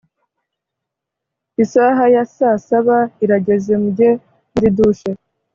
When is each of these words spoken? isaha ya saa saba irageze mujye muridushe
isaha 1.63 2.03
ya 2.15 2.23
saa 2.35 2.57
saba 2.67 2.97
irageze 3.23 3.73
mujye 3.81 4.09
muridushe 4.53 5.09